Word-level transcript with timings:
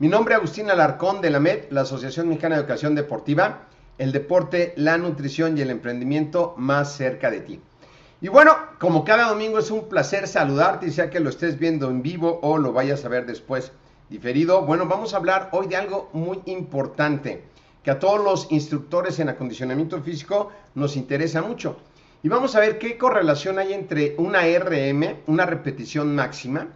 Mi 0.00 0.08
nombre 0.08 0.34
es 0.34 0.38
Agustín 0.38 0.70
Alarcón 0.70 1.20
de 1.20 1.30
la 1.30 1.38
MED, 1.38 1.66
la 1.70 1.82
Asociación 1.82 2.28
Mexicana 2.28 2.56
de 2.56 2.62
Educación 2.62 2.96
Deportiva, 2.96 3.68
el 3.96 4.10
deporte, 4.10 4.72
la 4.76 4.98
nutrición 4.98 5.56
y 5.56 5.60
el 5.60 5.70
emprendimiento 5.70 6.52
más 6.56 6.96
cerca 6.96 7.30
de 7.30 7.40
ti. 7.40 7.60
Y 8.20 8.26
bueno, 8.26 8.56
como 8.80 9.04
cada 9.04 9.28
domingo 9.28 9.60
es 9.60 9.70
un 9.70 9.88
placer 9.88 10.26
saludarte, 10.26 10.90
sea 10.90 11.10
que 11.10 11.20
lo 11.20 11.30
estés 11.30 11.60
viendo 11.60 11.90
en 11.90 12.02
vivo 12.02 12.40
o 12.42 12.58
lo 12.58 12.72
vayas 12.72 13.04
a 13.04 13.08
ver 13.08 13.24
después 13.24 13.70
diferido. 14.10 14.62
Bueno, 14.62 14.86
vamos 14.86 15.14
a 15.14 15.18
hablar 15.18 15.48
hoy 15.52 15.68
de 15.68 15.76
algo 15.76 16.10
muy 16.12 16.40
importante 16.46 17.44
que 17.84 17.92
a 17.92 18.00
todos 18.00 18.20
los 18.20 18.50
instructores 18.50 19.20
en 19.20 19.28
acondicionamiento 19.28 20.02
físico 20.02 20.50
nos 20.74 20.96
interesa 20.96 21.40
mucho. 21.40 21.76
Y 22.24 22.28
vamos 22.28 22.56
a 22.56 22.60
ver 22.60 22.80
qué 22.80 22.98
correlación 22.98 23.60
hay 23.60 23.72
entre 23.72 24.16
una 24.18 24.40
RM, 24.40 25.18
una 25.28 25.46
repetición 25.46 26.16
máxima, 26.16 26.66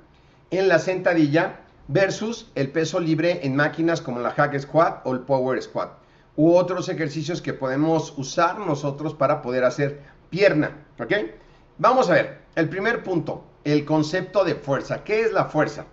en 0.52 0.68
la 0.68 0.78
sentadilla 0.78 1.64
versus 1.88 2.50
el 2.54 2.70
peso 2.70 3.00
libre 3.00 3.40
en 3.44 3.56
máquinas 3.56 4.00
como 4.00 4.20
la 4.20 4.30
hack 4.30 4.58
squat 4.60 5.00
o 5.04 5.12
el 5.14 5.20
power 5.20 5.60
squat 5.60 5.90
u 6.38 6.54
otros 6.54 6.88
ejercicios 6.88 7.42
que 7.42 7.52
podemos 7.52 8.14
usar 8.16 8.60
nosotros 8.60 9.12
para 9.12 9.42
poder 9.42 9.64
hacer 9.64 10.00
pierna, 10.30 10.70
¿ok? 11.00 11.12
Vamos 11.78 12.08
a 12.08 12.12
ver, 12.12 12.38
el 12.54 12.68
primer 12.68 13.02
punto, 13.02 13.42
el 13.64 13.84
concepto 13.84 14.44
de 14.44 14.54
fuerza. 14.54 15.02
¿Qué 15.02 15.22
es 15.22 15.32
la 15.32 15.46
fuerza? 15.46 15.86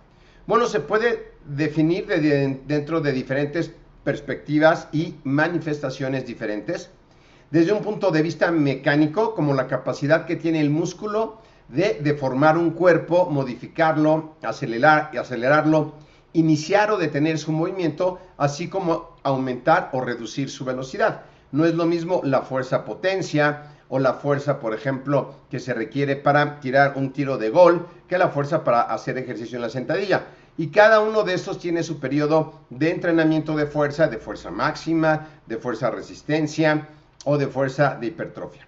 Bueno, 0.46 0.66
se 0.66 0.78
puede 0.78 1.32
definir 1.44 2.06
de, 2.06 2.60
dentro 2.64 3.00
de 3.00 3.10
diferentes 3.10 3.72
perspectivas 4.04 4.86
y 4.92 5.16
manifestaciones 5.24 6.26
diferentes. 6.26 6.90
Desde 7.50 7.72
un 7.72 7.82
punto 7.82 8.12
de 8.12 8.22
vista 8.22 8.52
mecánico, 8.52 9.34
como 9.34 9.52
la 9.52 9.66
capacidad 9.66 10.26
que 10.26 10.36
tiene 10.36 10.60
el 10.60 10.70
músculo 10.70 11.40
de 11.68 12.00
deformar 12.02 12.56
un 12.56 12.70
cuerpo, 12.70 13.28
modificarlo, 13.30 14.34
acelerar, 14.42 15.10
acelerarlo, 15.18 15.94
iniciar 16.32 16.90
o 16.90 16.98
detener 16.98 17.38
su 17.38 17.52
movimiento, 17.52 18.18
así 18.36 18.68
como 18.68 19.16
aumentar 19.22 19.90
o 19.92 20.00
reducir 20.00 20.50
su 20.50 20.64
velocidad. 20.64 21.22
No 21.52 21.64
es 21.64 21.74
lo 21.74 21.86
mismo 21.86 22.20
la 22.24 22.42
fuerza 22.42 22.84
potencia 22.84 23.72
o 23.88 23.98
la 23.98 24.14
fuerza, 24.14 24.58
por 24.58 24.74
ejemplo, 24.74 25.34
que 25.50 25.60
se 25.60 25.72
requiere 25.72 26.16
para 26.16 26.60
tirar 26.60 26.94
un 26.96 27.12
tiro 27.12 27.38
de 27.38 27.50
gol, 27.50 27.86
que 28.08 28.18
la 28.18 28.28
fuerza 28.28 28.64
para 28.64 28.82
hacer 28.82 29.16
ejercicio 29.18 29.56
en 29.56 29.62
la 29.62 29.70
sentadilla. 29.70 30.24
Y 30.58 30.68
cada 30.68 31.00
uno 31.00 31.22
de 31.22 31.34
estos 31.34 31.58
tiene 31.58 31.82
su 31.82 32.00
periodo 32.00 32.60
de 32.70 32.90
entrenamiento 32.90 33.54
de 33.56 33.66
fuerza, 33.66 34.08
de 34.08 34.18
fuerza 34.18 34.50
máxima, 34.50 35.28
de 35.46 35.58
fuerza 35.58 35.90
resistencia 35.90 36.88
o 37.24 37.38
de 37.38 37.46
fuerza 37.46 37.96
de 38.00 38.08
hipertrofia. 38.08 38.66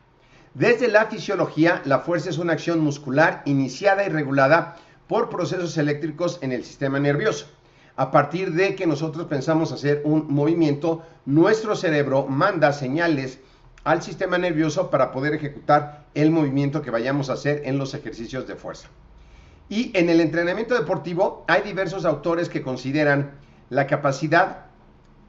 Desde 0.59 0.89
la 0.89 1.07
fisiología, 1.07 1.83
la 1.85 2.01
fuerza 2.01 2.31
es 2.31 2.39
una 2.39 2.55
acción 2.55 2.81
muscular 2.81 3.43
iniciada 3.45 4.05
y 4.05 4.09
regulada 4.09 4.75
por 5.07 5.29
procesos 5.29 5.79
eléctricos 5.79 6.41
en 6.43 6.51
el 6.51 6.65
sistema 6.65 6.99
nervioso. 6.99 7.47
A 7.95 8.11
partir 8.11 8.51
de 8.51 8.75
que 8.75 8.85
nosotros 8.85 9.29
pensamos 9.29 9.71
hacer 9.71 10.03
un 10.05 10.27
movimiento, 10.27 11.05
nuestro 11.27 11.77
cerebro 11.77 12.27
manda 12.27 12.73
señales 12.73 13.39
al 13.85 14.03
sistema 14.03 14.37
nervioso 14.37 14.91
para 14.91 15.13
poder 15.13 15.33
ejecutar 15.33 16.07
el 16.15 16.33
movimiento 16.33 16.83
que 16.83 16.91
vayamos 16.91 17.31
a 17.31 17.35
hacer 17.35 17.63
en 17.65 17.79
los 17.79 17.95
ejercicios 17.95 18.49
de 18.49 18.57
fuerza. 18.57 18.89
Y 19.69 19.97
en 19.97 20.09
el 20.09 20.21
entrenamiento 20.21 20.75
deportivo 20.75 21.45
hay 21.47 21.63
diversos 21.63 22.05
autores 22.05 22.49
que 22.49 22.63
consideran 22.63 23.31
la 23.71 23.87
capacidad 23.87 24.65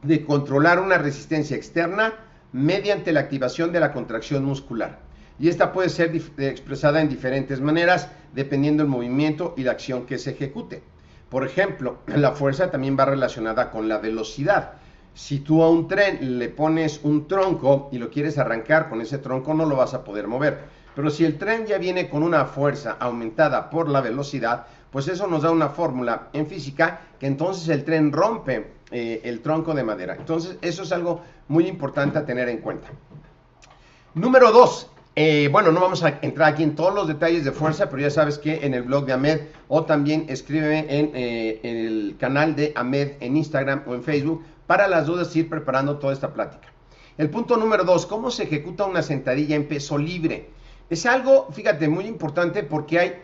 de 0.02 0.26
controlar 0.26 0.80
una 0.80 0.98
resistencia 0.98 1.56
externa 1.56 2.16
mediante 2.52 3.12
la 3.12 3.20
activación 3.20 3.72
de 3.72 3.80
la 3.80 3.94
contracción 3.94 4.44
muscular 4.44 5.08
y 5.40 5.48
esta 5.48 5.72
puede 5.72 5.90
ser 5.90 6.14
expresada 6.38 7.02
en 7.02 7.10
diferentes 7.10 7.62
maneras 7.62 8.10
dependiendo 8.34 8.84
del 8.84 8.92
movimiento 8.92 9.54
y 9.58 9.64
la 9.64 9.72
acción 9.72 10.06
que 10.06 10.18
se 10.18 10.32
ejecute. 10.32 10.84
Por 11.30 11.46
ejemplo, 11.46 12.00
la 12.08 12.34
fuerza 12.34 12.70
también 12.70 12.98
va 13.00 13.06
relacionada 13.06 13.72
con 13.72 13.88
la 13.88 14.00
velocidad. 14.00 14.74
Si 15.14 15.40
tú 15.40 15.64
a 15.64 15.70
un 15.70 15.88
tren 15.88 16.40
le 16.40 16.50
pones 16.50 17.00
un 17.04 17.28
tronco 17.28 17.90
y 17.92 17.98
lo 17.98 18.10
quieres 18.10 18.38
arrancar 18.38 18.90
con 18.90 19.02
ese 19.02 19.18
tronco, 19.18 19.54
no 19.54 19.66
lo 19.66 19.76
vas 19.76 19.94
a 19.94 20.04
poder 20.04 20.28
mover. 20.28 20.60
Pero 20.96 21.10
si 21.10 21.24
el 21.24 21.38
tren 21.38 21.66
ya 21.66 21.78
viene 21.78 22.10
con 22.10 22.24
una 22.24 22.46
fuerza 22.46 22.98
aumentada 23.00 23.70
por 23.70 23.90
la 23.90 24.02
velocidad, 24.02 24.66
pues 24.92 25.08
eso 25.08 25.28
nos 25.28 25.44
da 25.44 25.52
una 25.52 25.70
fórmula 25.70 26.30
en 26.34 26.48
física 26.48 27.02
que 27.20 27.28
entonces 27.28 27.68
el 27.70 27.84
tren 27.86 28.12
rompe 28.12 28.74
eh, 28.92 29.22
el 29.24 29.42
tronco 29.42 29.74
de 29.74 29.84
madera. 29.84 30.16
Entonces 30.16 30.58
eso 30.62 30.84
es 30.84 30.92
algo 30.92 31.22
muy 31.48 31.68
importante 31.68 32.18
a 32.18 32.26
tener 32.26 32.50
en 32.50 32.58
cuenta. 32.58 32.90
Número 34.16 34.52
dos, 34.52 34.90
eh, 35.22 35.50
bueno, 35.50 35.74
no 35.74 35.82
vamos 35.82 36.02
a 36.06 36.18
entrar 36.22 36.54
aquí 36.54 36.64
en 36.64 36.76
todos 36.76 36.96
los 36.96 37.06
detalles 37.06 37.44
de 37.44 37.52
fuerza, 37.52 37.90
pero 37.90 38.02
ya 38.02 38.10
sabes 38.10 38.38
que 38.38 38.66
en 38.66 38.74
el 38.74 38.84
blog 38.84 39.06
de 39.06 39.12
Ahmed 39.12 39.42
o 39.68 39.84
también 39.84 40.28
escríbeme 40.30 40.86
en, 40.88 41.12
eh, 41.14 41.60
en 41.62 41.76
el 41.76 42.16
canal 42.18 42.56
de 42.56 42.72
Ahmed 42.74 43.16
en 43.20 43.36
Instagram 43.36 43.84
o 43.86 43.96
en 43.96 44.04
Facebook 44.04 44.46
para 44.66 44.88
las 44.88 45.08
dudas 45.08 45.36
ir 45.36 45.50
preparando 45.50 45.98
toda 45.98 46.14
esta 46.14 46.34
plática. 46.34 46.70
El 47.18 47.30
punto 47.30 47.58
número 47.58 47.84
dos, 47.84 48.06
¿cómo 48.06 48.32
se 48.32 48.44
ejecuta 48.44 48.86
una 48.86 49.02
sentadilla 49.02 49.58
en 49.58 49.68
peso 49.68 49.98
libre? 49.98 50.52
Es 50.90 51.06
algo, 51.06 51.50
fíjate, 51.52 51.90
muy 51.90 52.06
importante 52.06 52.64
porque 52.64 53.00
hay 53.00 53.16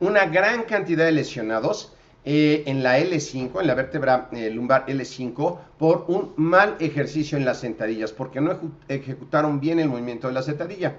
una 0.00 0.26
gran 0.26 0.64
cantidad 0.64 1.04
de 1.04 1.12
lesionados 1.12 1.92
eh, 2.24 2.64
en 2.66 2.82
la 2.82 2.98
L5, 2.98 3.60
en 3.60 3.66
la 3.68 3.74
vértebra 3.74 4.28
lumbar 4.50 4.86
L5, 4.86 5.58
por 5.78 6.06
un 6.08 6.32
mal 6.34 6.74
ejercicio 6.80 7.38
en 7.38 7.44
las 7.44 7.60
sentadillas, 7.60 8.10
porque 8.10 8.40
no 8.40 8.58
ejecutaron 8.88 9.60
bien 9.60 9.78
el 9.78 9.88
movimiento 9.88 10.26
de 10.26 10.32
la 10.34 10.42
sentadilla. 10.42 10.96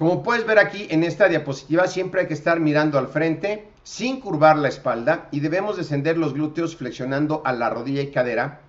Como 0.00 0.22
puedes 0.22 0.46
ver 0.46 0.58
aquí 0.58 0.86
en 0.88 1.04
esta 1.04 1.28
diapositiva, 1.28 1.86
siempre 1.86 2.22
hay 2.22 2.26
que 2.26 2.32
estar 2.32 2.58
mirando 2.58 2.98
al 2.98 3.08
frente 3.08 3.68
sin 3.82 4.18
curvar 4.18 4.56
la 4.56 4.68
espalda 4.68 5.28
y 5.30 5.40
debemos 5.40 5.76
descender 5.76 6.16
los 6.16 6.32
glúteos 6.32 6.74
flexionando 6.74 7.42
a 7.44 7.52
la 7.52 7.68
rodilla 7.68 8.00
y 8.00 8.10
cadera, 8.10 8.60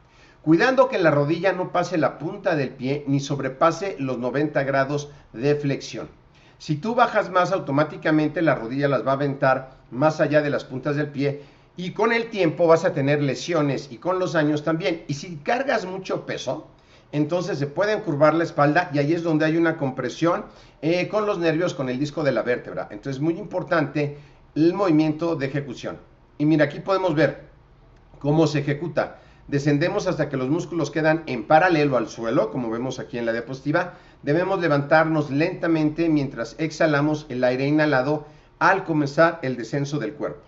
cuidando 0.41 0.89
que 0.89 0.99
la 0.99 1.09
rodilla 1.09 1.53
no 1.53 1.71
pase 1.71 1.97
la 1.97 2.19
punta 2.19 2.57
del 2.57 2.71
pie 2.71 3.05
ni 3.07 3.21
sobrepase 3.21 3.95
los 3.97 4.17
90 4.17 4.61
grados 4.63 5.09
de 5.31 5.55
flexión. 5.55 6.09
Si 6.57 6.75
tú 6.75 6.95
bajas 6.95 7.29
más 7.29 7.53
automáticamente, 7.53 8.41
la 8.41 8.55
rodilla 8.55 8.89
las 8.89 9.07
va 9.07 9.11
a 9.11 9.15
aventar 9.15 9.77
más 9.89 10.19
allá 10.19 10.41
de 10.41 10.49
las 10.49 10.65
puntas 10.65 10.97
del 10.97 11.07
pie 11.07 11.43
Y 11.77 11.91
con 11.91 12.11
el 12.11 12.29
tiempo 12.29 12.67
vas 12.67 12.83
a 12.83 12.91
tener 12.91 13.23
lesiones 13.23 13.89
y 13.89 13.99
con 13.99 14.19
los 14.19 14.35
años 14.35 14.65
también. 14.65 15.05
Y 15.07 15.13
si 15.13 15.37
cargas 15.37 15.85
mucho 15.85 16.25
peso, 16.25 16.67
entonces 17.11 17.59
se 17.59 17.67
puede 17.67 17.93
encurvar 17.93 18.33
la 18.33 18.43
espalda 18.43 18.89
y 18.93 18.99
ahí 18.99 19.13
es 19.13 19.23
donde 19.23 19.45
hay 19.45 19.57
una 19.57 19.77
compresión 19.77 20.45
eh, 20.81 21.07
con 21.07 21.25
los 21.25 21.39
nervios, 21.39 21.73
con 21.73 21.89
el 21.89 21.99
disco 21.99 22.23
de 22.23 22.31
la 22.31 22.41
vértebra. 22.41 22.87
Entonces 22.91 23.17
es 23.17 23.21
muy 23.21 23.37
importante 23.37 24.17
el 24.55 24.73
movimiento 24.73 25.35
de 25.35 25.47
ejecución. 25.47 25.97
Y 26.37 26.45
mira, 26.45 26.65
aquí 26.65 26.79
podemos 26.79 27.15
ver 27.15 27.49
cómo 28.19 28.47
se 28.47 28.59
ejecuta. 28.59 29.17
Descendemos 29.47 30.07
hasta 30.07 30.29
que 30.29 30.37
los 30.37 30.49
músculos 30.49 30.91
quedan 30.91 31.23
en 31.25 31.45
paralelo 31.45 31.97
al 31.97 32.07
suelo, 32.07 32.51
como 32.51 32.69
vemos 32.69 32.99
aquí 32.99 33.17
en 33.17 33.25
la 33.25 33.33
diapositiva. 33.33 33.93
Debemos 34.23 34.61
levantarnos 34.61 35.29
lentamente 35.29 36.07
mientras 36.07 36.55
exhalamos 36.57 37.25
el 37.29 37.43
aire 37.43 37.67
inhalado 37.67 38.25
al 38.59 38.83
comenzar 38.83 39.39
el 39.41 39.57
descenso 39.57 39.99
del 39.99 40.13
cuerpo. 40.13 40.43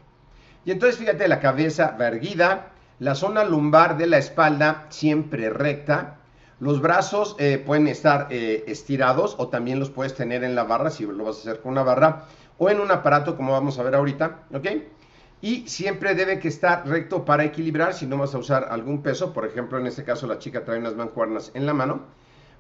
Y 0.66 0.72
entonces 0.72 0.98
fíjate 0.98 1.28
la 1.28 1.40
cabeza 1.40 1.98
erguida, 2.00 2.72
la 3.00 3.16
zona 3.16 3.44
lumbar 3.44 3.98
de 3.98 4.08
la 4.08 4.18
espalda 4.18 4.86
siempre 4.90 5.50
recta, 5.50 6.20
los 6.64 6.80
brazos 6.80 7.36
eh, 7.40 7.58
pueden 7.58 7.90
estar 7.90 8.28
eh, 8.30 8.64
estirados 8.68 9.36
o 9.38 9.50
también 9.50 9.82
los 9.82 9.90
puedes 9.90 10.16
tener 10.16 10.46
en 10.46 10.56
la 10.56 10.64
barra 10.64 10.92
si 10.92 11.06
lo 11.06 11.26
vas 11.26 11.36
a 11.36 11.40
hacer 11.42 11.60
con 11.60 11.74
una 11.74 11.84
barra 11.84 12.24
o 12.58 12.70
en 12.70 12.80
un 12.80 12.90
aparato 12.90 13.36
como 13.36 13.52
vamos 13.52 13.78
a 13.80 13.84
ver 13.84 13.96
ahorita, 13.96 14.46
¿ok? 14.54 14.68
Y 15.42 15.68
siempre 15.68 16.16
debe 16.16 16.40
que 16.40 16.48
estar 16.48 16.88
recto 16.88 17.26
para 17.26 17.44
equilibrar 17.44 17.94
si 17.94 18.06
no 18.06 18.18
vas 18.18 18.34
a 18.34 18.38
usar 18.38 18.70
algún 18.72 19.04
peso, 19.04 19.34
por 19.34 19.46
ejemplo 19.46 19.78
en 19.78 19.88
este 19.88 20.06
caso 20.06 20.26
la 20.26 20.40
chica 20.40 20.64
trae 20.64 20.80
unas 20.80 20.96
mancuernas 20.96 21.52
en 21.54 21.66
la 21.66 21.74
mano, 21.74 22.04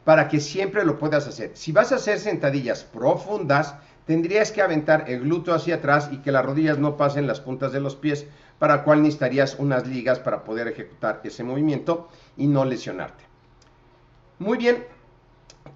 para 0.04 0.28
que 0.28 0.42
siempre 0.42 0.84
lo 0.84 1.00
puedas 1.00 1.26
hacer. 1.26 1.52
Si 1.54 1.72
vas 1.72 1.94
a 1.94 1.96
hacer 1.96 2.20
sentadillas 2.20 2.84
profundas, 2.84 3.76
tendrías 4.06 4.52
que 4.52 4.62
aventar 4.62 5.06
el 5.08 5.22
glúteo 5.22 5.54
hacia 5.54 5.76
atrás 5.76 6.10
y 6.12 6.18
que 6.18 6.34
las 6.34 6.46
rodillas 6.46 6.78
no 6.78 6.98
pasen 6.98 7.26
las 7.26 7.40
puntas 7.40 7.72
de 7.72 7.80
los 7.80 7.96
pies, 7.96 8.26
para 8.60 8.84
cual 8.84 9.02
necesitarías 9.02 9.56
unas 9.60 9.88
ligas 9.88 10.20
para 10.20 10.44
poder 10.44 10.68
ejecutar 10.68 11.22
ese 11.24 11.46
movimiento 11.46 12.10
y 12.36 12.48
no 12.48 12.66
lesionarte. 12.66 13.33
Muy 14.40 14.58
bien, 14.58 14.86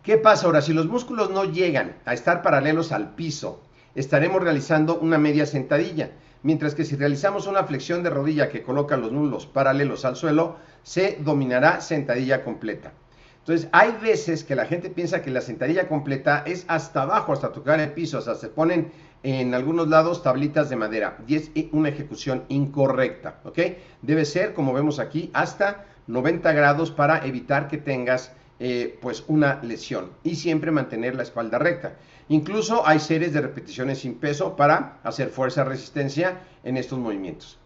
¿qué 0.01 0.17
pasa 0.17 0.47
ahora? 0.47 0.61
Si 0.61 0.73
los 0.73 0.87
músculos 0.87 1.29
no 1.29 1.43
llegan 1.45 1.95
a 2.05 2.13
estar 2.13 2.41
paralelos 2.41 2.91
al 2.91 3.13
piso, 3.13 3.61
estaremos 3.93 4.41
realizando 4.41 4.97
una 4.99 5.19
media 5.19 5.45
sentadilla, 5.45 6.09
mientras 6.41 6.73
que 6.73 6.83
si 6.83 6.95
realizamos 6.95 7.45
una 7.45 7.65
flexión 7.65 8.01
de 8.01 8.09
rodilla 8.09 8.49
que 8.49 8.63
coloca 8.63 8.97
los 8.97 9.11
nulos 9.11 9.45
paralelos 9.45 10.05
al 10.05 10.15
suelo, 10.15 10.55
se 10.81 11.19
dominará 11.21 11.81
sentadilla 11.81 12.43
completa. 12.43 12.93
Entonces, 13.39 13.69
hay 13.71 13.91
veces 14.01 14.43
que 14.43 14.55
la 14.55 14.65
gente 14.65 14.89
piensa 14.89 15.21
que 15.21 15.29
la 15.29 15.41
sentadilla 15.41 15.87
completa 15.87 16.43
es 16.45 16.65
hasta 16.67 17.03
abajo, 17.03 17.33
hasta 17.33 17.51
tocar 17.51 17.79
el 17.79 17.91
piso, 17.91 18.17
o 18.17 18.21
sea, 18.21 18.35
se 18.35 18.49
ponen 18.49 18.91
en 19.21 19.53
algunos 19.53 19.87
lados 19.87 20.23
tablitas 20.23 20.69
de 20.69 20.75
madera 20.77 21.19
y 21.27 21.35
es 21.35 21.51
una 21.71 21.89
ejecución 21.89 22.43
incorrecta, 22.49 23.39
¿ok? 23.43 23.59
Debe 24.01 24.25
ser, 24.25 24.53
como 24.53 24.73
vemos 24.73 24.99
aquí, 24.99 25.29
hasta 25.33 25.85
90 26.07 26.51
grados 26.53 26.91
para 26.91 27.25
evitar 27.25 27.67
que 27.67 27.77
tengas 27.77 28.31
eh, 28.59 28.97
pues 29.01 29.23
una 29.27 29.61
lesión 29.61 30.11
y 30.23 30.35
siempre 30.35 30.71
mantener 30.71 31.15
la 31.15 31.23
espalda 31.23 31.59
recta. 31.59 31.95
Incluso 32.29 32.85
hay 32.87 32.99
series 32.99 33.33
de 33.33 33.41
repeticiones 33.41 33.99
sin 33.99 34.15
peso 34.15 34.55
para 34.55 34.99
hacer 35.03 35.29
fuerza-resistencia 35.29 36.39
en 36.63 36.77
estos 36.77 36.99
movimientos. 36.99 37.57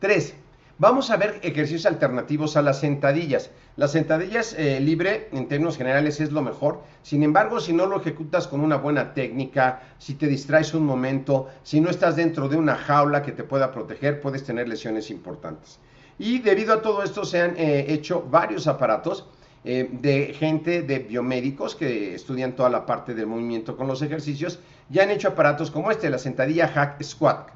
3. 0.00 0.34
Vamos 0.78 1.10
a 1.10 1.16
ver 1.16 1.40
ejercicios 1.42 1.86
alternativos 1.86 2.58
a 2.58 2.62
las 2.62 2.80
sentadillas. 2.80 3.50
Las 3.76 3.92
sentadillas 3.92 4.54
eh, 4.58 4.78
libre 4.80 5.28
en 5.32 5.48
términos 5.48 5.78
generales 5.78 6.20
es 6.20 6.32
lo 6.32 6.42
mejor. 6.42 6.82
Sin 7.02 7.22
embargo, 7.22 7.60
si 7.60 7.72
no 7.72 7.86
lo 7.86 7.98
ejecutas 7.98 8.46
con 8.46 8.60
una 8.60 8.76
buena 8.76 9.14
técnica, 9.14 9.80
si 9.98 10.16
te 10.16 10.26
distraes 10.26 10.74
un 10.74 10.84
momento, 10.84 11.48
si 11.62 11.80
no 11.80 11.88
estás 11.88 12.16
dentro 12.16 12.50
de 12.50 12.56
una 12.56 12.74
jaula 12.74 13.22
que 13.22 13.32
te 13.32 13.42
pueda 13.42 13.72
proteger, 13.72 14.20
puedes 14.20 14.44
tener 14.44 14.68
lesiones 14.68 15.10
importantes. 15.10 15.78
Y 16.18 16.40
debido 16.40 16.74
a 16.74 16.82
todo 16.82 17.02
esto 17.02 17.24
se 17.24 17.40
han 17.40 17.54
eh, 17.56 17.86
hecho 17.88 18.26
varios 18.30 18.66
aparatos 18.66 19.26
eh, 19.68 19.88
de 19.90 20.32
gente 20.32 20.82
de 20.82 21.00
biomédicos 21.00 21.74
que 21.74 22.14
estudian 22.14 22.54
toda 22.54 22.70
la 22.70 22.86
parte 22.86 23.14
del 23.14 23.26
movimiento 23.26 23.76
con 23.76 23.88
los 23.88 24.00
ejercicios, 24.00 24.60
ya 24.90 25.02
han 25.02 25.10
hecho 25.10 25.26
aparatos 25.26 25.72
como 25.72 25.90
este, 25.90 26.08
la 26.08 26.18
sentadilla 26.18 26.68
Hack 26.68 27.02
Squat, 27.02 27.48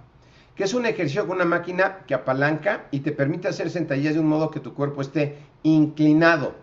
que 0.56 0.64
es 0.64 0.74
un 0.74 0.86
ejercicio 0.86 1.28
con 1.28 1.36
una 1.36 1.44
máquina 1.44 1.98
que 2.08 2.14
apalanca 2.14 2.86
y 2.90 2.98
te 2.98 3.12
permite 3.12 3.46
hacer 3.46 3.70
sentadillas 3.70 4.14
de 4.14 4.20
un 4.20 4.26
modo 4.26 4.50
que 4.50 4.58
tu 4.58 4.74
cuerpo 4.74 5.02
esté 5.02 5.38
inclinado. 5.62 6.56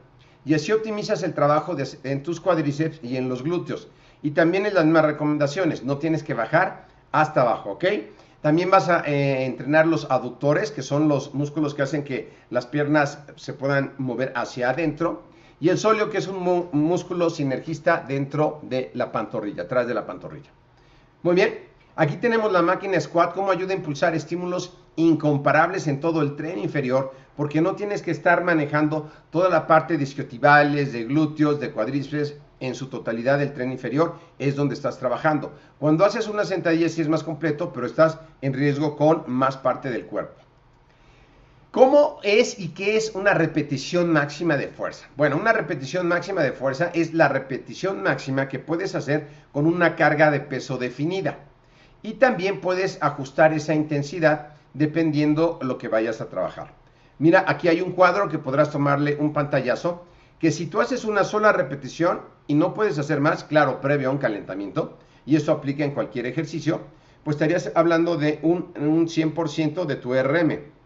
Y 0.43 0.53
así 0.53 0.73
optimizas 0.73 1.23
el 1.23 1.33
trabajo 1.33 1.77
en 2.03 2.23
tus 2.23 2.41
cuádriceps 2.41 2.99
y 3.01 3.15
en 3.15 3.29
los 3.29 3.41
glúteos. 3.41 3.87
Y 4.21 4.31
también 4.31 4.65
en 4.65 4.73
las 4.73 4.83
mismas 4.83 5.05
recomendaciones, 5.05 5.81
no 5.81 5.97
tienes 5.97 6.23
que 6.23 6.33
bajar 6.33 6.87
hasta 7.13 7.43
abajo, 7.43 7.71
¿ok? 7.71 7.85
También 8.41 8.69
vas 8.69 8.89
a 8.89 8.99
eh, 9.05 9.45
entrenar 9.45 9.87
los 9.87 10.11
aductores, 10.11 10.71
que 10.71 10.81
son 10.81 11.07
los 11.07 11.33
músculos 11.33 11.73
que 11.73 11.83
hacen 11.83 12.03
que 12.03 12.33
las 12.49 12.65
piernas 12.65 13.19
se 13.37 13.53
puedan 13.53 13.93
mover 13.97 14.33
hacia 14.35 14.71
adentro 14.71 15.23
y 15.59 15.69
el 15.69 15.77
sóleo 15.77 16.09
que 16.09 16.19
es 16.19 16.27
un 16.27 16.69
músculo 16.71 17.29
sinergista 17.29 18.03
dentro 18.07 18.59
de 18.63 18.91
la 18.93 19.11
pantorrilla, 19.11 19.63
atrás 19.63 19.87
de 19.87 19.93
la 19.93 20.05
pantorrilla. 20.05 20.51
Muy 21.23 21.35
bien, 21.35 21.59
aquí 21.95 22.17
tenemos 22.17 22.51
la 22.51 22.61
máquina 22.61 22.99
squat, 22.99 23.33
cómo 23.33 23.51
ayuda 23.51 23.73
a 23.73 23.77
impulsar 23.77 24.15
estímulos 24.15 24.77
incomparables 24.95 25.87
en 25.87 25.99
todo 25.99 26.21
el 26.21 26.35
tren 26.35 26.59
inferior, 26.59 27.13
porque 27.35 27.61
no 27.61 27.75
tienes 27.75 28.01
que 28.01 28.11
estar 28.11 28.43
manejando 28.43 29.09
toda 29.29 29.49
la 29.49 29.67
parte 29.67 29.97
de 29.97 30.03
isquiotibiales, 30.03 30.93
de 30.93 31.05
glúteos, 31.05 31.59
de 31.59 31.71
cuádriceps, 31.71 32.35
en 32.59 32.73
su 32.73 32.87
totalidad 32.87 33.37
del 33.37 33.53
tren 33.53 33.71
inferior, 33.71 34.15
es 34.39 34.55
donde 34.55 34.73
estás 34.73 34.97
trabajando. 34.97 35.53
Cuando 35.79 36.05
haces 36.05 36.27
una 36.27 36.43
sentadilla 36.43 36.89
sí 36.89 37.01
es 37.01 37.07
más 37.07 37.23
completo, 37.23 37.71
pero 37.71 37.85
estás 37.85 38.19
en 38.41 38.53
riesgo 38.53 38.95
con 38.97 39.23
más 39.27 39.57
parte 39.57 39.91
del 39.91 40.05
cuerpo. 40.05 40.46
¿Cómo 41.77 42.17
es 42.23 42.57
y 42.57 42.69
qué 42.69 42.97
es 42.97 43.11
una 43.13 43.35
repetición 43.35 44.11
máxima 44.11 44.57
de 44.57 44.67
fuerza? 44.67 45.05
Bueno, 45.15 45.37
una 45.37 45.53
repetición 45.53 46.07
máxima 46.07 46.41
de 46.41 46.51
fuerza 46.51 46.89
es 46.95 47.13
la 47.13 47.27
repetición 47.27 48.01
máxima 48.01 48.47
que 48.47 48.57
puedes 48.57 48.95
hacer 48.95 49.27
con 49.51 49.67
una 49.67 49.95
carga 49.95 50.31
de 50.31 50.39
peso 50.39 50.79
definida. 50.79 51.37
Y 52.01 52.13
también 52.13 52.61
puedes 52.61 52.97
ajustar 52.99 53.53
esa 53.53 53.75
intensidad 53.75 54.55
dependiendo 54.73 55.59
lo 55.61 55.77
que 55.77 55.87
vayas 55.87 56.19
a 56.19 56.29
trabajar. 56.29 56.73
Mira, 57.19 57.45
aquí 57.47 57.67
hay 57.67 57.81
un 57.81 57.91
cuadro 57.91 58.27
que 58.27 58.39
podrás 58.39 58.71
tomarle 58.71 59.15
un 59.19 59.31
pantallazo, 59.31 60.03
que 60.39 60.49
si 60.49 60.65
tú 60.65 60.81
haces 60.81 61.05
una 61.05 61.23
sola 61.23 61.51
repetición 61.51 62.21
y 62.47 62.55
no 62.55 62.73
puedes 62.73 62.97
hacer 62.97 63.21
más, 63.21 63.43
claro, 63.43 63.81
previo 63.81 64.09
a 64.09 64.13
un 64.13 64.17
calentamiento, 64.17 64.97
y 65.27 65.35
eso 65.35 65.51
aplica 65.51 65.85
en 65.85 65.91
cualquier 65.91 66.25
ejercicio, 66.25 66.81
pues 67.23 67.35
estarías 67.35 67.71
hablando 67.75 68.17
de 68.17 68.39
un, 68.41 68.73
un 68.79 69.07
100% 69.07 69.85
de 69.85 69.95
tu 69.97 70.15
RM 70.15 70.76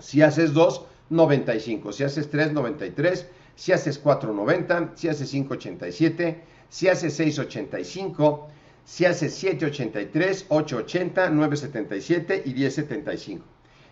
si 0.00 0.22
haces 0.22 0.52
2, 0.52 0.86
95. 1.10 1.92
Si 1.92 2.04
haces 2.04 2.30
3, 2.30 2.52
93. 2.52 3.26
Si 3.54 3.72
haces 3.72 3.98
4, 3.98 4.32
90. 4.32 4.92
Si 4.94 5.08
haces 5.08 5.28
5, 5.30 5.54
87. 5.54 6.40
Si 6.68 6.88
haces 6.88 7.14
6, 7.14 7.38
85. 7.38 8.48
Si 8.84 9.04
haces 9.04 9.34
7, 9.34 9.66
83. 9.66 10.46
8, 10.48 10.76
80. 10.76 11.30
9, 11.30 11.56
77 11.56 12.42
y 12.46 12.52
10, 12.52 12.74
75. 12.74 13.44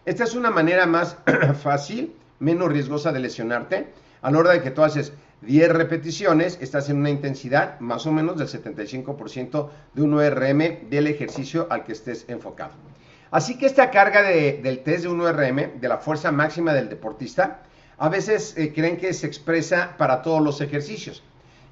Esta 0.07 0.25
es 0.25 0.35
una 0.35 0.51
manera 0.51 0.87
más 0.87 1.17
fácil, 1.63 2.15
menos 2.39 2.73
riesgosa 2.73 3.13
de 3.13 3.21
lesionarte. 3.21 3.89
A 4.23 4.31
la 4.31 4.39
hora 4.39 4.53
de 4.53 4.63
que 4.63 4.71
tú 4.71 4.83
haces 4.83 5.13
10 5.43 5.71
repeticiones, 5.71 6.59
estás 6.61 6.89
en 6.89 6.97
una 6.97 7.11
intensidad 7.11 7.79
más 7.81 8.07
o 8.07 8.13
menos 8.13 8.39
del 8.39 8.49
75% 8.49 9.69
de 9.95 10.03
un 10.03 10.15
ORM 10.15 10.89
del 10.89 11.07
ejercicio 11.07 11.67
al 11.71 11.85
que 11.85 11.93
estés 11.93 12.25
enfocado. 12.29 12.73
Así 13.31 13.59
que 13.59 13.67
esta 13.67 13.91
carga 13.91 14.23
del 14.23 14.81
test 14.81 15.05
de 15.05 15.11
1RM, 15.11 15.81
de 15.81 15.89
la 15.89 15.99
fuerza 15.99 16.33
máxima 16.33 16.73
del 16.73 16.89
deportista, 16.89 17.61
a 17.99 18.09
veces 18.09 18.57
eh, 18.57 18.73
creen 18.73 18.97
que 18.97 19.13
se 19.13 19.27
expresa 19.27 19.97
para 19.99 20.23
todos 20.23 20.41
los 20.43 20.61
ejercicios 20.61 21.23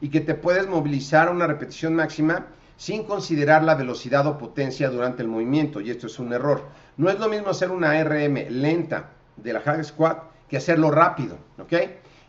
y 0.01 0.11
que 0.11 0.21
te 0.21 0.35
puedes 0.35 0.69
movilizar 0.69 1.29
a 1.29 1.31
una 1.31 1.47
repetición 1.47 1.95
máxima 1.95 2.47
sin 2.77 3.05
considerar 3.05 3.63
la 3.63 3.75
velocidad 3.75 4.27
o 4.27 4.37
potencia 4.37 4.91
durante 4.91 5.23
el 5.23 5.29
movimiento, 5.29 5.81
y 5.81 5.91
esto 5.91 6.09
es 6.09 6.19
un 6.19 6.33
error. 6.33 6.65
No 6.99 7.09
es 7.09 7.19
lo 7.19 7.29
mismo 7.29 7.49
hacer 7.49 7.71
una 7.71 8.03
RM 8.05 8.51
lenta 8.51 9.11
de 9.37 9.53
la 9.55 9.61
hack 9.61 9.83
squat 9.83 10.25
que 10.49 10.59
hacerlo 10.59 10.91
rápido, 10.91 11.39
¿ok? 11.59 11.73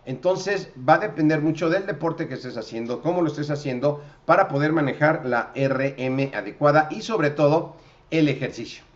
Entonces 0.05 0.69
va 0.87 0.93
a 0.93 0.99
depender 0.99 1.41
mucho 1.41 1.69
del 1.69 1.85
deporte 1.85 2.29
que 2.29 2.35
estés 2.35 2.55
haciendo, 2.55 3.01
cómo 3.01 3.21
lo 3.21 3.27
estés 3.27 3.49
haciendo, 3.49 4.01
para 4.25 4.47
poder 4.47 4.71
manejar 4.71 5.25
la 5.25 5.51
RM 5.53 6.31
adecuada 6.33 6.87
y 6.91 7.01
sobre 7.01 7.29
todo 7.31 7.75
el 8.09 8.29
ejercicio. 8.29 8.86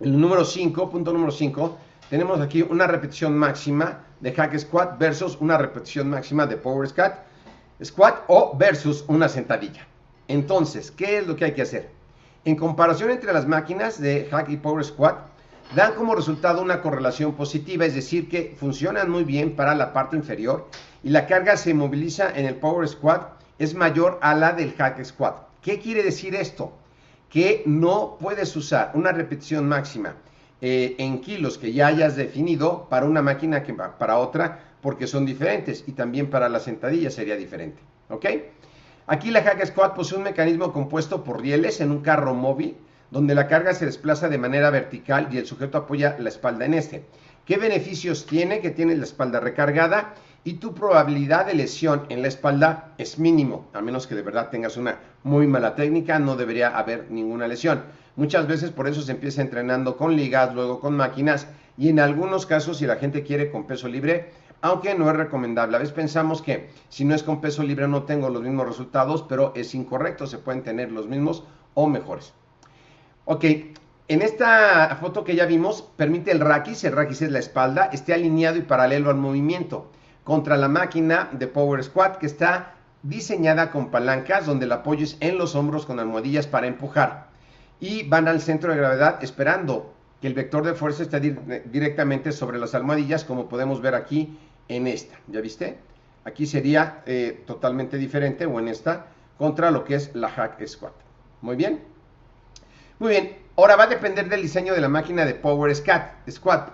El 0.00 0.20
número 0.20 0.44
5, 0.44 0.90
punto 0.90 1.12
número 1.12 1.30
5, 1.30 1.78
tenemos 2.10 2.40
aquí 2.40 2.62
una 2.62 2.88
repetición 2.88 3.38
máxima 3.38 4.00
de 4.18 4.32
hack 4.32 4.58
squat 4.58 4.98
versus 4.98 5.38
una 5.40 5.56
repetición 5.56 6.10
máxima 6.10 6.46
de 6.46 6.56
power 6.56 6.88
squat, 6.88 7.20
squat 7.82 8.24
o 8.26 8.56
versus 8.58 9.04
una 9.06 9.28
sentadilla. 9.28 9.86
Entonces, 10.26 10.90
¿qué 10.90 11.18
es 11.18 11.26
lo 11.28 11.36
que 11.36 11.44
hay 11.44 11.52
que 11.52 11.62
hacer? 11.62 11.90
En 12.44 12.56
comparación 12.56 13.10
entre 13.12 13.32
las 13.32 13.46
máquinas 13.46 14.00
de 14.00 14.26
hack 14.32 14.48
y 14.48 14.56
power 14.56 14.84
squat, 14.84 15.28
dan 15.76 15.94
como 15.94 16.16
resultado 16.16 16.60
una 16.60 16.82
correlación 16.82 17.34
positiva, 17.34 17.86
es 17.86 17.94
decir, 17.94 18.28
que 18.28 18.56
funcionan 18.58 19.08
muy 19.08 19.22
bien 19.22 19.54
para 19.54 19.76
la 19.76 19.92
parte 19.92 20.16
inferior 20.16 20.66
y 21.04 21.10
la 21.10 21.28
carga 21.28 21.56
se 21.56 21.72
moviliza 21.72 22.32
en 22.34 22.46
el 22.46 22.56
power 22.56 22.88
squat 22.88 23.28
es 23.60 23.74
mayor 23.74 24.18
a 24.22 24.34
la 24.34 24.52
del 24.54 24.74
hack 24.74 25.04
squat. 25.04 25.36
¿Qué 25.62 25.78
quiere 25.78 26.02
decir 26.02 26.34
esto? 26.34 26.72
Que 27.34 27.64
no 27.66 28.16
puedes 28.20 28.54
usar 28.54 28.92
una 28.94 29.10
repetición 29.10 29.66
máxima 29.66 30.14
eh, 30.60 30.94
en 30.98 31.20
kilos 31.20 31.58
que 31.58 31.72
ya 31.72 31.88
hayas 31.88 32.14
definido 32.14 32.86
para 32.88 33.06
una 33.06 33.22
máquina 33.22 33.64
que 33.64 33.74
para 33.74 34.18
otra, 34.18 34.60
porque 34.80 35.08
son 35.08 35.26
diferentes 35.26 35.82
y 35.88 35.92
también 35.92 36.30
para 36.30 36.48
la 36.48 36.60
sentadilla 36.60 37.10
sería 37.10 37.34
diferente. 37.34 37.82
¿Ok? 38.08 38.26
Aquí 39.08 39.32
la 39.32 39.42
Hack 39.42 39.66
Squat 39.66 39.96
posee 39.96 40.16
un 40.16 40.22
mecanismo 40.22 40.72
compuesto 40.72 41.24
por 41.24 41.42
rieles 41.42 41.80
en 41.80 41.90
un 41.90 42.02
carro 42.02 42.34
móvil, 42.34 42.76
donde 43.10 43.34
la 43.34 43.48
carga 43.48 43.74
se 43.74 43.86
desplaza 43.86 44.28
de 44.28 44.38
manera 44.38 44.70
vertical 44.70 45.26
y 45.32 45.38
el 45.38 45.46
sujeto 45.46 45.78
apoya 45.78 46.14
la 46.20 46.28
espalda 46.28 46.66
en 46.66 46.74
este. 46.74 47.04
¿Qué 47.46 47.56
beneficios 47.56 48.26
tiene? 48.26 48.60
Que 48.60 48.70
tiene 48.70 48.94
la 48.94 49.04
espalda 49.04 49.40
recargada 49.40 50.14
y 50.44 50.54
tu 50.54 50.74
probabilidad 50.74 51.46
de 51.46 51.54
lesión 51.54 52.04
en 52.10 52.20
la 52.20 52.28
espalda 52.28 52.92
es 52.98 53.18
mínimo, 53.18 53.66
a 53.72 53.80
menos 53.80 54.06
que 54.06 54.14
de 54.14 54.20
verdad 54.20 54.50
tengas 54.50 54.76
una 54.76 54.98
muy 55.22 55.46
mala 55.46 55.74
técnica, 55.74 56.18
no 56.18 56.36
debería 56.36 56.76
haber 56.76 57.10
ninguna 57.10 57.48
lesión. 57.48 57.82
Muchas 58.16 58.46
veces 58.46 58.70
por 58.70 58.86
eso 58.86 59.00
se 59.00 59.12
empieza 59.12 59.40
entrenando 59.40 59.96
con 59.96 60.14
ligas, 60.14 60.54
luego 60.54 60.80
con 60.80 60.96
máquinas 60.96 61.48
y 61.78 61.88
en 61.88 61.98
algunos 61.98 62.44
casos 62.44 62.76
si 62.76 62.86
la 62.86 62.96
gente 62.96 63.22
quiere 63.22 63.50
con 63.50 63.66
peso 63.66 63.88
libre, 63.88 64.32
aunque 64.60 64.94
no 64.94 65.08
es 65.08 65.16
recomendable. 65.16 65.76
A 65.76 65.80
veces 65.80 65.94
pensamos 65.94 66.42
que 66.42 66.68
si 66.90 67.06
no 67.06 67.14
es 67.14 67.22
con 67.22 67.40
peso 67.40 67.62
libre 67.62 67.88
no 67.88 68.02
tengo 68.02 68.28
los 68.28 68.42
mismos 68.42 68.68
resultados, 68.68 69.22
pero 69.22 69.52
es 69.56 69.74
incorrecto, 69.74 70.26
se 70.26 70.38
pueden 70.38 70.62
tener 70.62 70.92
los 70.92 71.08
mismos 71.08 71.44
o 71.72 71.88
mejores. 71.88 72.34
Ok, 73.24 73.44
en 74.08 74.20
esta 74.20 74.94
foto 75.00 75.24
que 75.24 75.34
ya 75.34 75.46
vimos, 75.46 75.82
permite 75.96 76.30
el 76.30 76.40
raquis, 76.40 76.84
el 76.84 76.92
raquis 76.92 77.22
es 77.22 77.30
la 77.30 77.38
espalda, 77.38 77.88
esté 77.90 78.12
alineado 78.12 78.58
y 78.58 78.62
paralelo 78.62 79.08
al 79.08 79.16
movimiento 79.16 79.90
contra 80.24 80.56
la 80.56 80.68
máquina 80.68 81.28
de 81.32 81.46
Power 81.46 81.82
Squat 81.84 82.18
que 82.18 82.26
está 82.26 82.74
diseñada 83.02 83.70
con 83.70 83.90
palancas 83.90 84.46
donde 84.46 84.64
el 84.64 84.72
apoyo 84.72 85.04
es 85.04 85.16
en 85.20 85.38
los 85.38 85.54
hombros 85.54 85.86
con 85.86 86.00
almohadillas 86.00 86.46
para 86.46 86.66
empujar 86.66 87.28
y 87.78 88.08
van 88.08 88.28
al 88.28 88.40
centro 88.40 88.72
de 88.72 88.78
gravedad 88.78 89.22
esperando 89.22 89.92
que 90.20 90.26
el 90.26 90.34
vector 90.34 90.64
de 90.64 90.72
fuerza 90.72 91.02
esté 91.02 91.20
directamente 91.66 92.32
sobre 92.32 92.58
las 92.58 92.74
almohadillas 92.74 93.24
como 93.24 93.48
podemos 93.48 93.82
ver 93.82 93.94
aquí 93.94 94.38
en 94.68 94.86
esta, 94.86 95.18
¿ya 95.28 95.42
viste? 95.42 95.76
Aquí 96.24 96.46
sería 96.46 97.02
eh, 97.04 97.42
totalmente 97.46 97.98
diferente, 97.98 98.46
o 98.46 98.58
en 98.58 98.68
esta, 98.68 99.06
contra 99.36 99.70
lo 99.70 99.84
que 99.84 99.96
es 99.96 100.14
la 100.14 100.30
hack 100.30 100.66
squat. 100.66 100.94
Muy 101.42 101.56
bien. 101.56 101.82
Muy 102.98 103.10
bien, 103.10 103.36
ahora 103.56 103.76
va 103.76 103.84
a 103.84 103.88
depender 103.88 104.28
del 104.28 104.40
diseño 104.40 104.72
de 104.72 104.80
la 104.80 104.88
máquina 104.88 105.26
de 105.26 105.34
Power 105.34 105.74
Squat, 105.74 106.70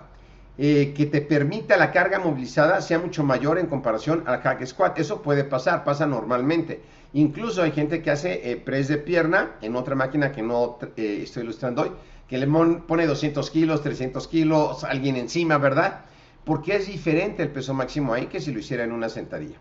eh, 0.57 0.93
que 0.95 1.05
te 1.05 1.21
permita 1.21 1.77
la 1.77 1.91
carga 1.91 2.19
movilizada 2.19 2.81
sea 2.81 2.99
mucho 2.99 3.23
mayor 3.23 3.57
en 3.57 3.67
comparación 3.67 4.23
al 4.27 4.41
hack 4.41 4.65
squat. 4.65 4.99
Eso 4.99 5.21
puede 5.21 5.43
pasar, 5.43 5.83
pasa 5.83 6.05
normalmente. 6.05 6.81
Incluso 7.13 7.63
hay 7.63 7.71
gente 7.71 8.01
que 8.01 8.11
hace 8.11 8.51
eh, 8.51 8.57
press 8.57 8.87
de 8.87 8.97
pierna 8.97 9.51
en 9.61 9.75
otra 9.75 9.95
máquina 9.95 10.31
que 10.31 10.41
no 10.41 10.77
estoy 10.95 11.43
ilustrando 11.43 11.83
hoy, 11.83 11.91
que 12.27 12.37
le 12.37 12.47
pone 12.47 13.05
200 13.05 13.49
kilos, 13.51 13.81
300 13.81 14.27
kilos, 14.27 14.83
alguien 14.83 15.17
encima, 15.17 15.57
¿verdad? 15.57 16.05
porque 16.43 16.75
es 16.75 16.87
diferente 16.87 17.43
el 17.43 17.49
peso 17.49 17.73
máximo 17.73 18.13
ahí 18.13 18.27
que 18.27 18.41
si 18.41 18.51
lo 18.51 18.59
hiciera 18.59 18.83
en 18.83 18.91
una 18.91 19.09
sentadilla. 19.09 19.57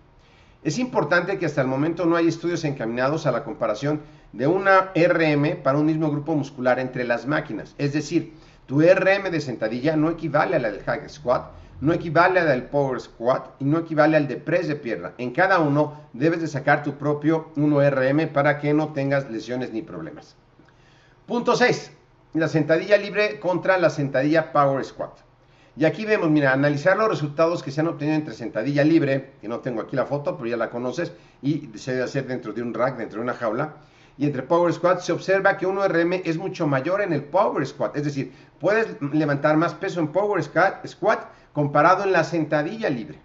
Es 0.62 0.78
importante 0.78 1.38
que 1.38 1.47
hasta 1.47 1.62
el 1.62 1.66
momento 1.66 2.04
no 2.04 2.16
hay 2.16 2.28
estudios 2.28 2.64
encaminados 2.64 3.26
a 3.26 3.32
la 3.32 3.44
comparación 3.44 4.02
de 4.32 4.47
una 4.47 4.92
RM 4.94 5.62
para 5.62 5.78
un 5.78 5.87
mismo 5.87 6.11
grupo 6.11 6.35
muscular 6.35 6.78
entre 6.78 7.04
las 7.04 7.26
máquinas. 7.26 7.75
Es 7.78 7.92
decir, 7.92 8.35
tu 8.71 8.81
RM 8.83 9.33
de 9.33 9.41
sentadilla 9.41 9.97
no 9.97 10.11
equivale 10.11 10.55
a 10.55 10.61
la 10.61 10.71
del 10.71 10.85
hack 10.85 11.09
squat, 11.09 11.50
no 11.81 11.93
equivale 11.93 12.39
a 12.39 12.45
la 12.45 12.53
del 12.53 12.62
power 12.62 13.00
squat 13.00 13.61
y 13.61 13.65
no 13.65 13.79
equivale 13.79 14.17
al 14.17 14.29
de 14.29 14.37
press 14.37 14.69
de 14.69 14.77
pierna. 14.77 15.12
En 15.19 15.33
cada 15.33 15.59
uno 15.59 16.03
debes 16.12 16.41
de 16.41 16.47
sacar 16.47 16.85
tu 16.85 16.95
propio 16.95 17.50
1RM 17.57 18.29
para 18.29 18.61
que 18.61 18.73
no 18.73 18.93
tengas 18.93 19.29
lesiones 19.29 19.73
ni 19.73 19.83
problemas. 19.83 20.37
Punto 21.27 21.57
6. 21.57 21.91
La 22.35 22.47
sentadilla 22.47 22.97
libre 22.97 23.41
contra 23.41 23.77
la 23.77 23.91
sentadilla 23.91 24.53
power 24.53 24.85
squat. 24.85 25.19
Y 25.77 25.85
aquí 25.85 26.05
vemos, 26.05 26.31
mira, 26.31 26.53
analizar 26.53 26.97
los 26.97 27.09
resultados 27.09 27.65
que 27.65 27.73
se 27.73 27.81
han 27.81 27.89
obtenido 27.89 28.19
entre 28.19 28.35
sentadilla 28.35 28.85
libre, 28.85 29.33
que 29.41 29.49
no 29.49 29.59
tengo 29.59 29.81
aquí 29.81 29.97
la 29.97 30.07
foto, 30.07 30.37
pero 30.37 30.49
ya 30.49 30.57
la 30.57 30.71
conoces, 30.71 31.11
y 31.43 31.71
se 31.75 31.91
debe 31.91 32.05
hacer 32.05 32.29
dentro 32.29 32.53
de 32.53 32.62
un 32.62 32.73
rack, 32.73 32.99
dentro 32.99 33.19
de 33.19 33.25
una 33.25 33.35
jaula. 33.35 33.75
Y 34.21 34.27
entre 34.27 34.43
Power 34.43 34.71
Squat 34.71 35.00
se 35.00 35.12
observa 35.12 35.57
que 35.57 35.65
un 35.65 35.79
RM 35.83 36.21
es 36.27 36.37
mucho 36.37 36.67
mayor 36.67 37.00
en 37.00 37.15
el 37.15 37.25
Power 37.25 37.67
Squat, 37.67 37.97
es 37.97 38.05
decir, 38.05 38.31
puedes 38.61 39.00
levantar 39.00 39.57
más 39.57 39.73
peso 39.73 39.99
en 39.99 40.09
Power 40.09 40.45
Squat 40.45 41.25
comparado 41.55 42.05
en 42.05 42.12
la 42.12 42.23
sentadilla 42.23 42.91
libre. 42.91 43.19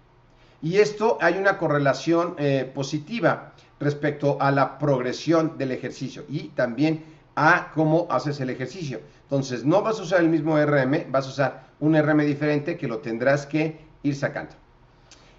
Y 0.62 0.78
esto 0.78 1.18
hay 1.20 1.36
una 1.36 1.58
correlación 1.58 2.34
eh, 2.38 2.72
positiva 2.74 3.52
respecto 3.78 4.38
a 4.40 4.50
la 4.50 4.78
progresión 4.78 5.58
del 5.58 5.72
ejercicio 5.72 6.24
y 6.30 6.48
también 6.48 7.04
a 7.34 7.72
cómo 7.74 8.06
haces 8.08 8.40
el 8.40 8.48
ejercicio. 8.48 9.02
Entonces, 9.24 9.66
no 9.66 9.82
vas 9.82 10.00
a 10.00 10.02
usar 10.02 10.20
el 10.20 10.30
mismo 10.30 10.56
RM, 10.56 11.12
vas 11.12 11.26
a 11.26 11.28
usar 11.28 11.66
un 11.78 11.94
RM 11.94 12.24
diferente 12.24 12.78
que 12.78 12.88
lo 12.88 13.00
tendrás 13.00 13.44
que 13.44 13.78
ir 14.02 14.16
sacando. 14.16 14.54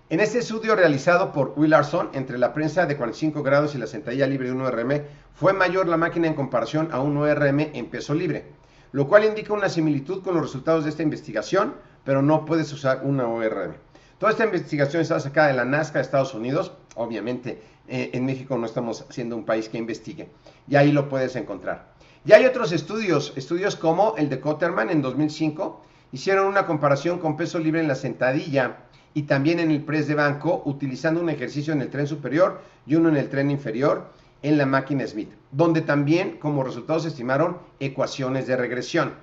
En 0.10 0.22
este 0.22 0.40
estudio 0.40 0.74
realizado 0.74 1.34
por 1.34 1.52
Willarson 1.58 2.12
entre 2.14 2.38
la 2.38 2.54
prensa 2.54 2.86
de 2.86 2.96
45 2.96 3.44
grados 3.44 3.76
y 3.76 3.78
la 3.78 3.88
sentadilla 3.88 4.26
libre 4.26 4.48
de 4.48 4.56
1RM, 4.56 5.04
fue 5.34 5.52
mayor 5.52 5.90
la 5.90 5.98
máquina 5.98 6.28
en 6.28 6.34
comparación 6.34 6.88
a 6.94 7.02
un 7.02 7.18
RM 7.18 7.60
en 7.74 7.88
peso 7.88 8.14
libre, 8.14 8.46
lo 8.94 9.10
cual 9.10 9.26
indica 9.26 9.52
una 9.52 9.68
similitud 9.68 10.24
con 10.24 10.36
los 10.36 10.44
resultados 10.44 10.86
de 10.86 10.92
esta 10.92 11.04
investigación, 11.04 11.74
pero 12.06 12.22
no 12.22 12.46
puedes 12.46 12.72
usar 12.72 13.02
una 13.04 13.28
ORM. 13.28 13.74
Toda 14.18 14.32
esta 14.32 14.46
investigación 14.46 15.02
está 15.02 15.20
sacada 15.20 15.50
de 15.50 15.56
la 15.56 15.66
NASCA 15.66 16.00
de 16.00 16.04
Estados 16.04 16.34
Unidos, 16.34 16.72
obviamente 16.96 17.62
eh, 17.90 18.12
en 18.14 18.26
México 18.26 18.58
no 18.58 18.66
estamos 18.66 19.04
siendo 19.10 19.36
un 19.36 19.44
país 19.44 19.68
que 19.68 19.78
investigue, 19.78 20.30
y 20.70 20.78
ahí 20.78 20.94
lo 20.94 21.10
puedes 21.10 21.36
encontrar. 21.36 21.92
Y 22.24 22.32
hay 22.32 22.46
otros 22.46 22.72
estudios, 22.72 23.34
estudios 23.36 23.76
como 23.76 24.16
el 24.16 24.30
de 24.30 24.40
Cotterman 24.40 24.90
en 24.90 25.02
2005, 25.02 25.82
hicieron 26.14 26.48
una 26.48 26.66
comparación 26.66 27.20
con 27.20 27.36
peso 27.36 27.60
libre 27.60 27.82
en 27.82 27.90
la 27.90 27.96
sentadilla 27.96 28.87
y 29.18 29.24
también 29.24 29.60
en 29.60 29.72
el 29.72 29.82
press 29.82 30.08
de 30.08 30.14
banco, 30.14 30.62
utilizando 30.66 31.20
un 31.20 31.32
ejercicio 31.32 31.74
en 31.74 31.82
el 31.82 31.90
tren 31.90 32.06
superior 32.06 32.62
y 32.86 32.94
uno 32.94 33.10
en 33.10 33.18
el 33.18 33.30
tren 33.30 33.50
inferior 33.50 34.12
en 34.44 34.60
la 34.60 34.68
máquina 34.68 35.08
Smith, 35.08 35.32
donde 35.52 35.82
también 35.82 36.38
como 36.38 36.64
resultados 36.64 37.02
se 37.02 37.10
estimaron 37.10 37.58
ecuaciones 37.80 38.46
de 38.46 38.56
regresión. 38.56 39.14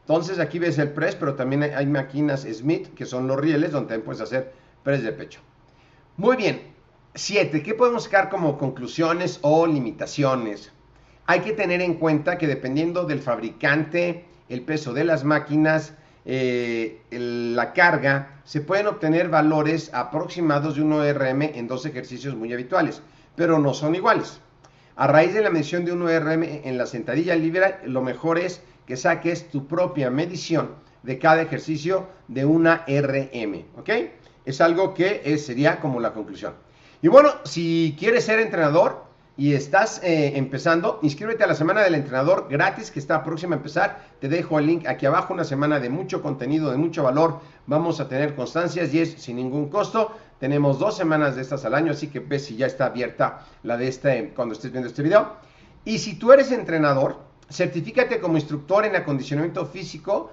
Entonces 0.00 0.38
aquí 0.38 0.58
ves 0.58 0.78
el 0.78 0.92
press, 0.92 1.14
pero 1.14 1.34
también 1.34 1.62
hay 1.62 1.84
máquinas 1.84 2.46
Smith, 2.50 2.94
que 2.94 3.04
son 3.04 3.26
los 3.26 3.38
rieles, 3.38 3.72
donde 3.72 3.88
también 3.88 4.06
puedes 4.06 4.22
hacer 4.22 4.50
press 4.82 5.02
de 5.02 5.12
pecho. 5.12 5.40
Muy 6.16 6.36
bien, 6.36 6.62
7. 7.14 7.62
¿Qué 7.62 7.74
podemos 7.74 8.04
sacar 8.04 8.30
como 8.30 8.56
conclusiones 8.56 9.40
o 9.42 9.66
limitaciones? 9.66 10.72
Hay 11.26 11.40
que 11.40 11.52
tener 11.52 11.82
en 11.82 11.96
cuenta 11.96 12.38
que 12.38 12.46
dependiendo 12.46 13.04
del 13.04 13.20
fabricante, 13.20 14.24
el 14.48 14.62
peso 14.62 14.94
de 14.94 15.04
las 15.04 15.22
máquinas, 15.22 15.92
eh, 16.24 17.02
la 17.10 17.72
carga, 17.72 18.40
se 18.44 18.60
pueden 18.60 18.86
obtener 18.86 19.28
valores 19.28 19.92
aproximados 19.92 20.76
de 20.76 20.82
1RM 20.82 21.52
en 21.54 21.68
dos 21.68 21.86
ejercicios 21.86 22.34
muy 22.34 22.52
habituales, 22.52 23.02
pero 23.36 23.58
no 23.58 23.74
son 23.74 23.94
iguales. 23.94 24.40
A 24.96 25.06
raíz 25.06 25.34
de 25.34 25.42
la 25.42 25.50
medición 25.50 25.84
de 25.84 25.92
1RM 25.92 26.60
en 26.64 26.78
la 26.78 26.86
sentadilla 26.86 27.34
libre, 27.34 27.76
lo 27.84 28.02
mejor 28.02 28.38
es 28.38 28.62
que 28.86 28.96
saques 28.96 29.50
tu 29.50 29.66
propia 29.66 30.10
medición 30.10 30.70
de 31.02 31.18
cada 31.18 31.42
ejercicio 31.42 32.08
de 32.28 32.44
una 32.44 32.84
RM, 32.86 33.64
¿ok? 33.76 33.90
Es 34.44 34.60
algo 34.60 34.94
que 34.94 35.36
sería 35.38 35.80
como 35.80 36.00
la 36.00 36.12
conclusión. 36.12 36.54
Y 37.02 37.08
bueno, 37.08 37.30
si 37.44 37.96
quieres 37.98 38.24
ser 38.24 38.40
entrenador, 38.40 39.04
y 39.36 39.54
estás 39.54 40.00
eh, 40.04 40.32
empezando, 40.36 41.00
inscríbete 41.02 41.42
a 41.42 41.48
la 41.48 41.56
semana 41.56 41.82
del 41.82 41.96
entrenador 41.96 42.46
gratis 42.48 42.92
que 42.92 43.00
está 43.00 43.24
próxima 43.24 43.56
a 43.56 43.58
empezar. 43.58 44.04
Te 44.20 44.28
dejo 44.28 44.60
el 44.60 44.66
link 44.66 44.86
aquí 44.86 45.06
abajo, 45.06 45.34
una 45.34 45.42
semana 45.42 45.80
de 45.80 45.88
mucho 45.88 46.22
contenido, 46.22 46.70
de 46.70 46.76
mucho 46.76 47.02
valor. 47.02 47.40
Vamos 47.66 47.98
a 47.98 48.08
tener 48.08 48.36
constancias 48.36 48.94
y 48.94 49.00
es 49.00 49.14
sin 49.14 49.36
ningún 49.36 49.68
costo. 49.68 50.12
Tenemos 50.38 50.78
dos 50.78 50.96
semanas 50.96 51.34
de 51.34 51.42
estas 51.42 51.64
al 51.64 51.74
año, 51.74 51.90
así 51.90 52.08
que 52.08 52.20
ves 52.20 52.44
si 52.44 52.56
ya 52.56 52.66
está 52.66 52.86
abierta 52.86 53.44
la 53.64 53.76
de 53.76 53.88
este 53.88 54.32
cuando 54.36 54.54
estés 54.54 54.70
viendo 54.70 54.88
este 54.88 55.02
video. 55.02 55.32
Y 55.84 55.98
si 55.98 56.14
tú 56.14 56.32
eres 56.32 56.52
entrenador, 56.52 57.18
certifícate 57.50 58.20
como 58.20 58.36
instructor 58.36 58.84
en 58.84 58.94
acondicionamiento 58.94 59.66
físico 59.66 60.30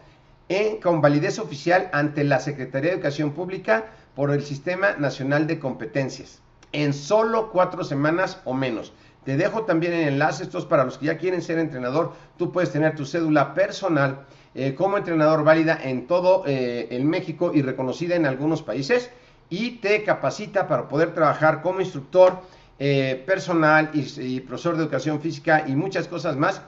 en, 0.48 0.80
con 0.80 1.02
validez 1.02 1.40
oficial 1.40 1.90
ante 1.92 2.24
la 2.24 2.40
Secretaría 2.40 2.92
de 2.92 2.98
Educación 2.98 3.32
Pública 3.32 3.86
por 4.16 4.30
el 4.30 4.44
Sistema 4.44 4.94
Nacional 4.98 5.48
de 5.48 5.58
Competencias 5.60 6.42
en 6.72 6.94
solo 6.94 7.52
cuatro 7.52 7.84
semanas 7.84 8.40
o 8.46 8.54
menos. 8.54 8.94
Te 9.26 9.38
dejo 9.38 9.64
también 9.64 9.94
el 9.94 10.08
enlace, 10.08 10.44
estos 10.44 10.66
para 10.66 10.84
los 10.84 10.98
que 10.98 11.06
ya 11.06 11.18
quieren 11.18 11.42
ser 11.42 11.60
entrenador. 11.60 12.14
Tú 12.38 12.52
puedes 12.52 12.72
tener 12.72 12.96
tu 12.96 13.06
cédula 13.06 13.54
personal 13.54 14.26
eh, 14.56 14.74
como 14.74 14.98
entrenador 14.98 15.44
válida 15.44 15.80
en 15.82 16.08
todo 16.08 16.44
eh, 16.48 16.88
el 16.92 17.06
México 17.06 17.52
y 17.54 17.62
reconocida 17.62 18.16
en 18.16 18.26
algunos 18.26 18.64
países 18.64 19.12
y 19.50 19.78
te 19.78 20.04
capacita 20.04 20.68
para 20.68 20.88
poder 20.88 21.14
trabajar 21.14 21.62
como 21.62 21.82
instructor 21.82 22.40
eh, 22.80 23.22
personal 23.28 23.92
y, 23.94 24.40
profesor 24.40 24.76
de 24.76 24.84
educación 24.84 25.22
física 25.22 25.66
y 25.68 25.76
muchas 25.76 26.08
cosas 26.08 26.36
más, 26.36 26.62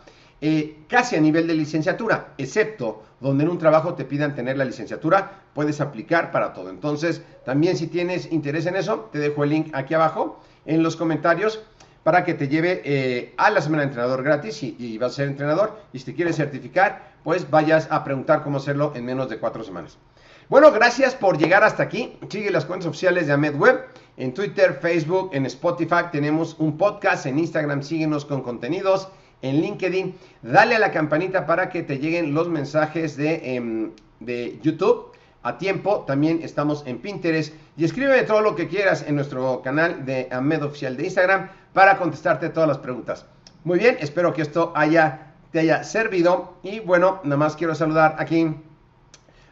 casi 0.87 1.15
a 1.15 1.21
nivel 1.21 1.47
de 1.47 1.53
licenciatura, 1.53 2.33
excepto 2.37 3.03
donde 3.21 3.45
en 3.45 3.49
un 3.49 3.57
trabajo 3.57 3.93
te 3.93 4.03
pidan 4.03 4.35
tener 4.35 4.57
la 4.57 4.65
licenciatura, 4.65 5.43
puedes 5.53 5.79
aplicar 5.79 6.31
para 6.31 6.53
todo. 6.53 6.69
Entonces, 6.69 7.21
también 7.45 7.77
si 7.77 7.87
tienes 7.87 8.29
interés 8.31 8.65
en 8.65 8.75
eso, 8.75 9.09
te 9.11 9.19
dejo 9.19 9.45
el 9.45 9.51
link 9.51 9.69
aquí 9.73 9.93
abajo 9.93 10.41
en 10.65 10.83
los 10.83 10.97
comentarios 10.97 11.61
para 12.03 12.25
que 12.25 12.33
te 12.33 12.49
lleve 12.49 12.81
eh, 12.83 13.33
a 13.37 13.49
la 13.49 13.61
semana 13.61 13.83
de 13.83 13.87
entrenador 13.87 14.23
gratis 14.23 14.61
y, 14.63 14.75
y, 14.77 14.97
vas 14.97 15.13
a 15.13 15.15
ser 15.15 15.27
entrenador. 15.29 15.79
Y 15.93 15.99
si 15.99 16.05
te 16.05 16.13
quieres 16.13 16.35
certificar, 16.35 17.13
pues 17.23 17.49
vayas 17.49 17.87
a 17.89 18.03
preguntar 18.03 18.43
cómo 18.43 18.57
hacerlo 18.57 18.91
en 18.95 19.05
menos 19.05 19.29
de 19.29 19.37
cuatro 19.37 19.63
semanas. 19.63 19.97
Bueno, 20.49 20.73
gracias 20.73 21.15
por 21.15 21.37
llegar 21.37 21.63
hasta 21.63 21.83
aquí. 21.83 22.17
Sigue 22.27 22.51
las 22.51 22.65
cuentas 22.65 22.87
oficiales 22.87 23.27
de 23.27 23.33
Ahmed 23.33 23.55
Web 23.55 23.85
en 24.17 24.33
Twitter, 24.33 24.77
Facebook, 24.81 25.29
en 25.31 25.45
Spotify. 25.45 26.09
Tenemos 26.11 26.57
un 26.59 26.77
podcast 26.77 27.25
en 27.25 27.39
Instagram. 27.39 27.81
Síguenos 27.81 28.25
con 28.25 28.41
contenidos 28.41 29.07
en 29.43 29.61
LinkedIn. 29.61 30.15
Dale 30.41 30.75
a 30.75 30.79
la 30.79 30.91
campanita 30.91 31.45
para 31.45 31.69
que 31.69 31.83
te 31.83 31.99
lleguen 31.99 32.33
los 32.33 32.49
mensajes 32.49 33.15
de, 33.15 33.41
eh, 33.43 33.91
de 34.19 34.59
YouTube 34.63 35.11
a 35.43 35.57
tiempo. 35.59 36.05
También 36.07 36.39
estamos 36.41 36.83
en 36.87 36.97
Pinterest. 36.97 37.53
Y 37.77 37.85
escríbeme 37.85 38.23
todo 38.23 38.41
lo 38.41 38.55
que 38.55 38.67
quieras 38.67 39.05
en 39.07 39.15
nuestro 39.15 39.61
canal 39.61 40.05
de 40.05 40.27
Ahmed 40.31 40.63
Oficial 40.63 40.97
de 40.97 41.03
Instagram 41.03 41.49
para 41.73 41.97
contestarte 41.97 42.49
todas 42.49 42.67
las 42.67 42.79
preguntas. 42.79 43.25
Muy 43.63 43.79
bien, 43.79 43.97
espero 43.99 44.33
que 44.33 44.41
esto 44.41 44.73
haya, 44.75 45.33
te 45.51 45.59
haya 45.59 45.83
servido. 45.83 46.55
Y 46.63 46.79
bueno, 46.79 47.19
nada 47.23 47.37
más 47.37 47.55
quiero 47.55 47.75
saludar 47.75 48.15
aquí 48.19 48.55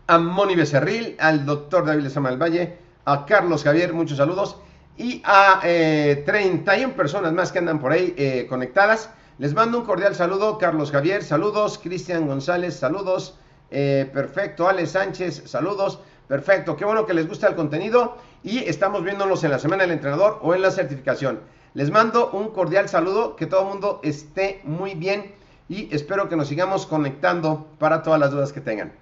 a 0.08 0.18
Moni 0.18 0.56
Becerril, 0.56 1.16
al 1.20 1.46
doctor 1.46 1.86
David 1.86 2.04
Lezama 2.04 2.36
Valle, 2.36 2.78
a 3.06 3.26
Carlos 3.26 3.64
Javier, 3.64 3.94
muchos 3.94 4.18
saludos. 4.18 4.58
Y 4.98 5.22
a 5.26 5.62
eh, 5.64 6.24
31 6.26 6.94
personas 6.94 7.34
más 7.34 7.52
que 7.52 7.60
andan 7.60 7.80
por 7.80 7.92
ahí 7.92 8.14
eh, 8.18 8.46
conectadas. 8.48 9.10
Les 9.42 9.56
mando 9.56 9.80
un 9.80 9.86
cordial 9.86 10.14
saludo, 10.14 10.60
Carlos 10.60 10.92
Javier, 10.92 11.24
saludos, 11.24 11.80
Cristian 11.80 12.28
González, 12.28 12.76
saludos, 12.76 13.40
eh, 13.72 14.08
perfecto, 14.14 14.70
Ale 14.70 14.86
Sánchez, 14.86 15.46
saludos, 15.48 15.98
perfecto, 16.28 16.76
qué 16.76 16.86
bueno 16.86 17.08
que 17.08 17.16
les 17.16 17.28
gusta 17.28 17.48
el 17.48 17.56
contenido 17.56 18.18
y 18.44 18.60
estamos 18.60 19.04
viéndonos 19.04 19.44
en 19.44 19.50
la 19.50 19.58
Semana 19.58 19.82
del 19.82 19.94
Entrenador 19.94 20.38
o 20.44 20.54
en 20.54 20.62
la 20.62 20.70
certificación. 20.70 21.40
Les 21.74 21.90
mando 21.90 22.30
un 22.30 22.50
cordial 22.50 22.88
saludo, 22.88 23.36
que 23.36 23.48
todo 23.48 23.62
el 23.62 23.68
mundo 23.70 24.00
esté 24.04 24.62
muy 24.64 24.94
bien 24.94 25.34
y 25.68 25.90
espero 25.92 26.30
que 26.30 26.36
nos 26.36 26.48
sigamos 26.48 26.86
conectando 26.86 27.66
para 27.80 28.04
todas 28.04 28.20
las 28.20 28.30
dudas 28.30 28.54
que 28.54 28.62
tengan. 28.62 28.94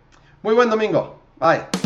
Muy 0.41 0.55
buen 0.55 0.69
domingo, 0.69 1.19
bye. 1.37 1.78